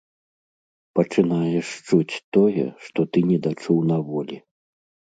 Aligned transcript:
Пачынаеш 0.99 1.67
чуць 1.87 2.21
тое, 2.39 2.65
што 2.89 2.99
ты 3.13 3.27
недачуў 3.31 3.77
на 3.95 4.05
волі. 4.13 4.37